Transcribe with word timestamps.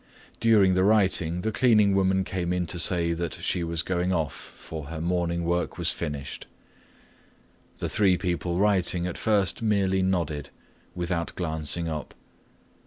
During 0.39 0.73
the 0.73 0.83
writing 0.83 1.41
the 1.41 1.51
cleaning 1.51 1.93
woman 1.93 2.23
came 2.23 2.51
in 2.51 2.65
to 2.65 2.79
say 2.79 3.13
that 3.13 3.35
she 3.35 3.63
was 3.63 3.83
going 3.83 4.11
off, 4.11 4.33
for 4.33 4.85
her 4.85 4.99
morning 4.99 5.43
work 5.43 5.77
was 5.77 5.91
finished. 5.91 6.47
The 7.77 7.87
three 7.87 8.17
people 8.17 8.57
writing 8.57 9.05
at 9.05 9.15
first 9.15 9.61
merely 9.61 10.01
nodded, 10.01 10.49
without 10.95 11.35
glancing 11.35 11.87
up. 11.87 12.15